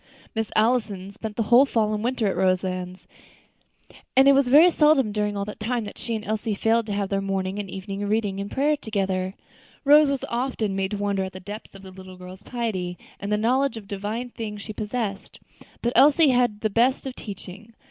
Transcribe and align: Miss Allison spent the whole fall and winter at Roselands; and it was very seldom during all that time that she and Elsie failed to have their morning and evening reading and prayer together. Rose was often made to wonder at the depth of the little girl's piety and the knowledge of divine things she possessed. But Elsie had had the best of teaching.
Miss 0.33 0.49
Allison 0.55 1.11
spent 1.11 1.35
the 1.35 1.43
whole 1.43 1.63
fall 1.67 1.93
and 1.93 2.03
winter 2.03 2.25
at 2.25 2.35
Roselands; 2.35 3.05
and 4.17 4.27
it 4.27 4.31
was 4.31 4.47
very 4.47 4.71
seldom 4.71 5.11
during 5.11 5.37
all 5.37 5.45
that 5.45 5.59
time 5.59 5.83
that 5.83 5.99
she 5.99 6.15
and 6.15 6.25
Elsie 6.25 6.55
failed 6.55 6.87
to 6.87 6.91
have 6.93 7.09
their 7.09 7.21
morning 7.21 7.59
and 7.59 7.69
evening 7.69 8.03
reading 8.07 8.39
and 8.39 8.49
prayer 8.49 8.75
together. 8.75 9.35
Rose 9.85 10.09
was 10.09 10.25
often 10.27 10.75
made 10.75 10.89
to 10.89 10.97
wonder 10.97 11.23
at 11.25 11.33
the 11.33 11.39
depth 11.39 11.75
of 11.75 11.83
the 11.83 11.91
little 11.91 12.17
girl's 12.17 12.41
piety 12.41 12.97
and 13.19 13.31
the 13.31 13.37
knowledge 13.37 13.77
of 13.77 13.87
divine 13.87 14.31
things 14.31 14.63
she 14.63 14.73
possessed. 14.73 15.39
But 15.83 15.93
Elsie 15.95 16.29
had 16.29 16.39
had 16.53 16.61
the 16.61 16.71
best 16.71 17.05
of 17.05 17.15
teaching. 17.15 17.75